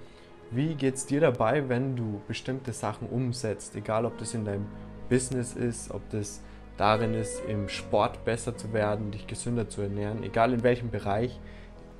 [0.49, 3.75] wie geht es dir dabei, wenn du bestimmte Sachen umsetzt?
[3.75, 4.67] Egal, ob das in deinem
[5.09, 6.39] Business ist, ob das
[6.77, 11.41] darin ist, im Sport besser zu werden, dich gesünder zu ernähren, egal in welchem Bereich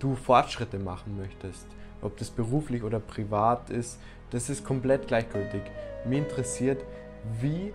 [0.01, 1.67] du Fortschritte machen möchtest.
[2.01, 3.99] Ob das beruflich oder privat ist,
[4.31, 5.61] das ist komplett gleichgültig.
[6.05, 6.83] Mir interessiert,
[7.39, 7.73] wie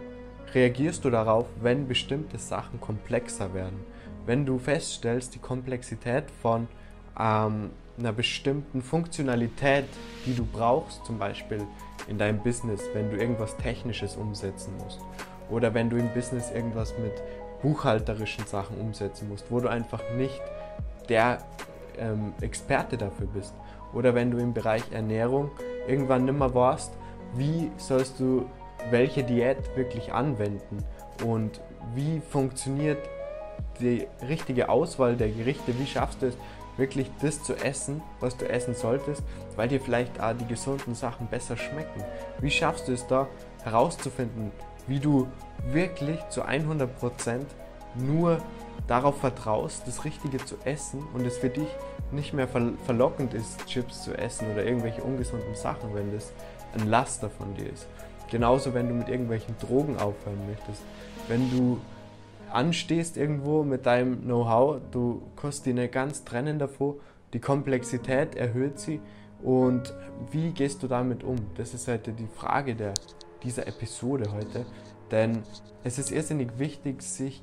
[0.53, 3.85] reagierst du darauf, wenn bestimmte Sachen komplexer werden?
[4.27, 6.67] Wenn du feststellst, die Komplexität von
[7.19, 9.87] ähm, einer bestimmten Funktionalität,
[10.27, 11.63] die du brauchst, zum Beispiel
[12.09, 15.01] in deinem Business, wenn du irgendwas Technisches umsetzen musst.
[15.49, 17.13] Oder wenn du im Business irgendwas mit
[17.63, 20.43] buchhalterischen Sachen umsetzen musst, wo du einfach nicht
[21.09, 21.39] der
[21.99, 23.55] ähm, Experte dafür bist.
[23.93, 25.51] Oder wenn du im Bereich Ernährung
[25.87, 26.93] irgendwann nimmer warst,
[27.35, 28.47] wie sollst du
[28.91, 30.85] welche Diät wirklich anwenden
[31.25, 31.61] und
[31.95, 32.99] wie funktioniert
[33.81, 36.37] die richtige Auswahl der Gerichte, wie schaffst du es
[36.77, 39.23] wirklich das zu essen, was du essen solltest,
[39.57, 42.05] weil dir vielleicht auch die gesunden Sachen besser schmecken.
[42.41, 43.27] Wie schaffst du es da
[43.65, 44.53] herauszufinden,
[44.87, 45.27] wie du
[45.71, 46.89] wirklich zu 100%
[47.99, 48.39] nur
[48.87, 51.69] darauf vertraust, das Richtige zu essen und es für dich
[52.13, 56.33] nicht mehr verlockend ist, Chips zu essen oder irgendwelche ungesunden Sachen, wenn das
[56.75, 57.87] ein Laster von dir ist.
[58.31, 60.83] Genauso, wenn du mit irgendwelchen Drogen aufhören möchtest.
[61.29, 61.81] Wenn du
[62.53, 66.97] anstehst irgendwo mit deinem Know-how, du kannst dich nicht ganz trennen davor,
[67.33, 69.01] die Komplexität erhöht sie
[69.43, 69.93] und
[70.31, 71.37] wie gehst du damit um?
[71.57, 72.95] Das ist heute die Frage der,
[73.43, 74.65] dieser Episode heute,
[75.11, 75.43] denn
[75.85, 77.43] es ist irrsinnig wichtig, sich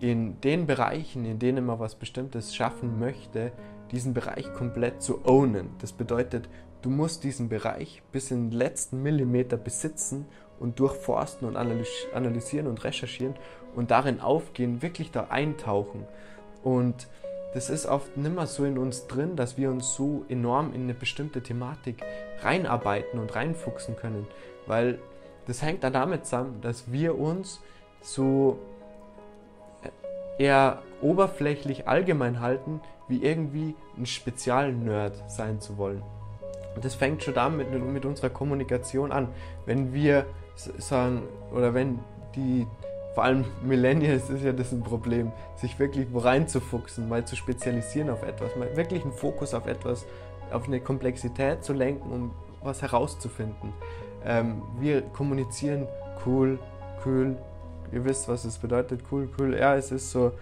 [0.00, 3.52] in den Bereichen, in denen man was Bestimmtes schaffen möchte,
[3.90, 5.70] diesen Bereich komplett zu ownen.
[5.80, 6.48] Das bedeutet,
[6.82, 10.26] du musst diesen Bereich bis in den letzten Millimeter besitzen
[10.60, 13.34] und durchforsten und analysieren und recherchieren
[13.74, 16.04] und darin aufgehen, wirklich da eintauchen.
[16.62, 17.08] Und
[17.54, 20.94] das ist oft nimmer so in uns drin, dass wir uns so enorm in eine
[20.94, 22.02] bestimmte Thematik
[22.42, 24.26] reinarbeiten und reinfuchsen können,
[24.66, 24.98] weil
[25.46, 27.60] das hängt dann damit zusammen, dass wir uns
[28.02, 28.58] so
[30.38, 36.02] eher oberflächlich allgemein halten, wie irgendwie ein Spezial-Nerd sein zu wollen.
[36.74, 39.28] Und das fängt schon damit mit, unserer Kommunikation an.
[39.66, 41.22] Wenn wir sagen,
[41.52, 41.98] oder wenn
[42.36, 42.66] die,
[43.14, 48.22] vor allem Millennials ist ja das ein Problem, sich wirklich reinzufuchsen, mal zu spezialisieren auf
[48.22, 50.06] etwas, mal wirklich einen Fokus auf etwas,
[50.52, 52.30] auf eine Komplexität zu lenken, um
[52.62, 53.72] was herauszufinden.
[54.24, 55.86] Ähm, wir kommunizieren
[56.26, 56.58] cool,
[57.04, 57.36] cool,
[57.92, 59.56] ihr wisst, was es bedeutet, cool, cool.
[59.56, 60.32] Ja, es ist so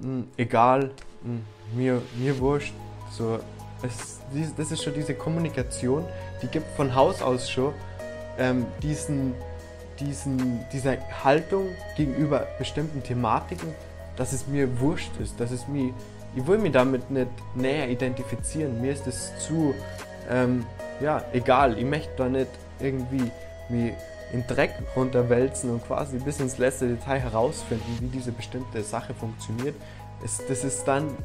[0.00, 0.90] mh, hm, egal,
[1.22, 1.42] mh, hm,
[1.76, 2.74] mir, mir wurscht.
[3.10, 3.38] So,
[3.82, 4.20] es,
[4.56, 6.04] das ist schon diese Kommunikation,
[6.42, 7.72] die gibt von Haus aus schon
[8.38, 9.34] ähm, diesen,
[10.00, 13.72] diesen, diese Haltung gegenüber bestimmten Thematiken,
[14.16, 15.92] dass es mir wurscht ist, dass es mir,
[16.34, 18.80] ich will mich damit nicht näher identifizieren.
[18.80, 19.74] Mir ist es zu,
[20.28, 20.66] ähm,
[21.00, 21.78] ja, egal.
[21.78, 22.50] Ich möchte da nicht
[22.80, 23.30] irgendwie
[23.68, 23.92] mich
[24.32, 29.74] in Dreck runterwälzen und quasi bis ins letzte Detail herausfinden, wie diese bestimmte Sache funktioniert.
[30.24, 31.16] Es, das ist dann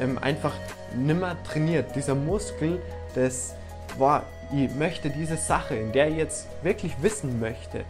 [0.00, 0.54] ähm, einfach
[0.94, 1.94] nimmer trainiert.
[1.94, 2.80] Dieser Muskel
[3.14, 3.54] des,
[3.98, 4.22] boah,
[4.52, 7.84] ich möchte diese Sache, in der ich jetzt wirklich wissen möchte,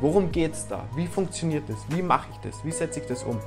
[0.00, 3.22] worum geht es da, wie funktioniert das, wie mache ich das, wie setze ich das
[3.24, 3.40] um,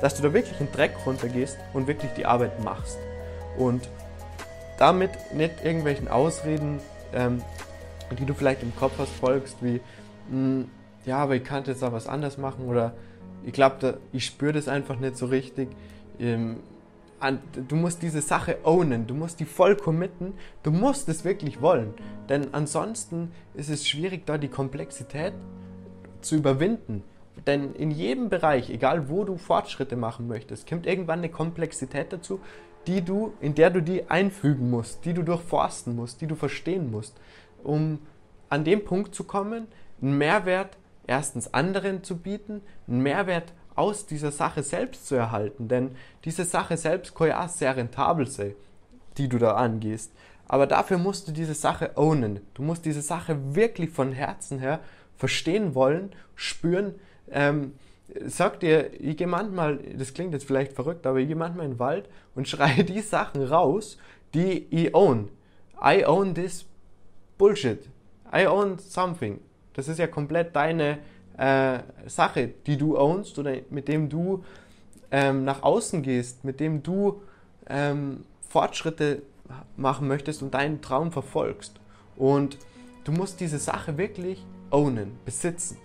[0.00, 2.98] dass du da wirklich in Dreck runtergehst und wirklich die Arbeit machst.
[3.58, 3.88] Und
[4.78, 6.80] damit nicht irgendwelchen Ausreden
[7.14, 7.42] ähm,
[8.14, 9.80] die du vielleicht im Kopf hast, folgst, wie,
[10.30, 10.68] mh, hm,
[11.04, 12.92] ja, aber ich kann jetzt auch was anders machen oder
[13.44, 15.68] ich glaube, ich spüre das einfach nicht so richtig.
[16.18, 16.56] Ähm,
[17.68, 20.34] du musst diese Sache ownen, du musst die voll committen,
[20.64, 21.94] du musst es wirklich wollen.
[22.28, 25.32] Denn ansonsten ist es schwierig, da die Komplexität
[26.20, 27.04] zu überwinden.
[27.46, 32.40] Denn in jedem Bereich, egal wo du Fortschritte machen möchtest, kommt irgendwann eine Komplexität dazu,
[32.86, 36.90] die du, in der du die einfügen musst, die du durchforsten musst, die du verstehen
[36.90, 37.16] musst
[37.66, 37.98] um
[38.48, 39.66] an dem Punkt zu kommen,
[40.00, 40.76] einen Mehrwert
[41.06, 45.68] erstens anderen zu bieten, einen Mehrwert aus dieser Sache selbst zu erhalten.
[45.68, 48.54] Denn diese Sache selbst kann ja sehr rentabel sein,
[49.18, 50.12] die du da angehst.
[50.48, 52.40] Aber dafür musst du diese Sache ownen.
[52.54, 54.80] Du musst diese Sache wirklich von Herzen her
[55.16, 56.94] verstehen wollen, spüren.
[57.30, 57.72] Ähm,
[58.26, 61.72] sag dir, ich gehe manchmal, das klingt jetzt vielleicht verrückt, aber ich gehe manchmal in
[61.72, 63.98] den Wald und schreie die Sachen raus,
[64.34, 65.30] die ich own.
[65.82, 66.64] I own this
[67.38, 67.88] Bullshit.
[68.32, 69.40] I own something.
[69.74, 70.98] Das ist ja komplett deine
[71.36, 74.44] äh, Sache, die du ownst oder mit dem du
[75.10, 77.20] ähm, nach außen gehst, mit dem du
[77.68, 79.22] ähm, Fortschritte
[79.76, 81.78] machen möchtest und deinen Traum verfolgst.
[82.16, 82.58] Und
[83.04, 85.76] du musst diese Sache wirklich ownen, besitzen.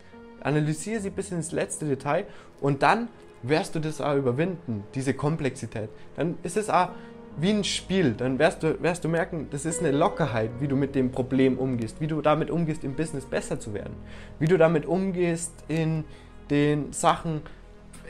[0.42, 2.26] Analysiere sie bis ins letzte Detail
[2.62, 3.10] und dann
[3.44, 5.90] wirst du das auch überwinden, diese Komplexität.
[6.16, 6.90] Dann ist es auch
[7.38, 8.14] wie ein Spiel.
[8.14, 11.58] Dann wirst du, wirst du merken, das ist eine Lockerheit, wie du mit dem Problem
[11.58, 13.96] umgehst, wie du damit umgehst, im Business besser zu werden,
[14.40, 16.04] wie du damit umgehst in
[16.50, 17.42] den Sachen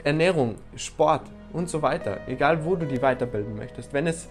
[0.03, 1.23] Ernährung, Sport
[1.53, 2.21] und so weiter.
[2.27, 3.93] Egal, wo du die weiterbilden möchtest.
[3.93, 4.27] Wenn es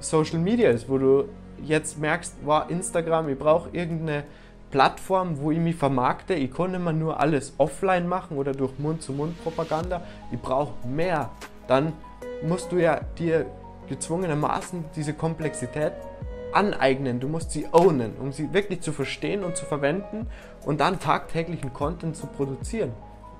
[0.00, 1.28] Social Media ist, wo du
[1.64, 4.24] jetzt merkst, wow, Instagram, ich brauche irgendeine
[4.70, 6.34] Plattform, wo ich mich vermarkte.
[6.34, 10.02] Ich kann immer nur alles offline machen oder durch Mund-zu-Mund-Propaganda.
[10.30, 11.30] Ich brauche mehr.
[11.68, 11.92] Dann
[12.42, 13.46] musst du ja dir
[13.92, 15.92] gezwungenermaßen diese Komplexität
[16.52, 17.20] aneignen.
[17.20, 20.26] Du musst sie ownen, um sie wirklich zu verstehen und zu verwenden
[20.64, 22.92] und dann tagtäglichen Content zu produzieren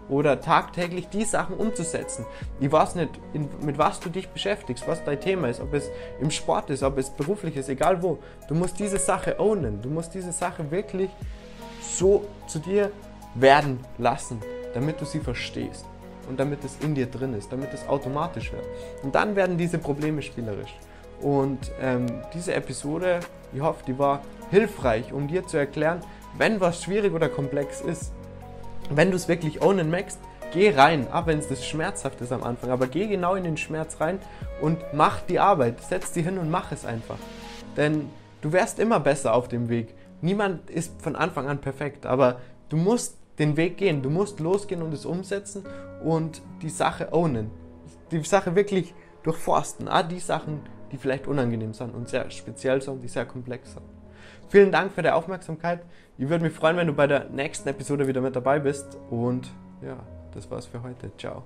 [0.09, 2.27] oder tagtäglich die Sachen umzusetzen.
[2.61, 5.91] Ich weiß nicht, in, mit was du dich beschäftigst, was dein Thema ist, ob es
[6.21, 8.19] im Sport ist, ob es beruflich ist, egal wo.
[8.49, 11.11] Du musst diese Sache ownen, du musst diese Sache wirklich
[11.81, 12.91] so zu dir
[13.35, 14.41] werden lassen,
[14.75, 15.87] damit du sie verstehst
[16.29, 18.65] und damit es in dir drin ist, damit es automatisch wird.
[19.03, 20.75] Und dann werden diese Probleme spielerisch.
[21.21, 23.21] Und ähm, diese Episode,
[23.53, 26.01] ich hoffe, die war hilfreich, um dir zu erklären,
[26.37, 28.13] wenn was schwierig oder komplex ist,
[28.91, 30.19] wenn du es wirklich ownen magst,
[30.53, 33.57] geh rein, auch wenn es das schmerzhaft ist am Anfang, aber geh genau in den
[33.57, 34.19] Schmerz rein
[34.61, 37.19] und mach die Arbeit, setz dich hin und mach es einfach.
[37.77, 38.11] Denn
[38.43, 39.95] du wärst immer besser auf dem Weg.
[40.21, 44.83] Niemand ist von Anfang an perfekt, aber du musst den Weg gehen, du musst losgehen
[44.83, 45.65] und es umsetzen
[46.03, 47.51] und die Sache ownen.
[48.11, 50.61] Die Sache wirklich durchforsten, auch die Sachen,
[50.91, 53.85] die vielleicht unangenehm sind und sehr speziell sind, die sehr komplex sind.
[54.49, 55.81] Vielen Dank für die Aufmerksamkeit.
[56.19, 58.99] Ich würde mich freuen, wenn du bei der nächsten Episode wieder mit dabei bist.
[59.11, 59.51] Und
[59.81, 59.97] ja,
[60.35, 61.11] das war's für heute.
[61.17, 61.45] Ciao.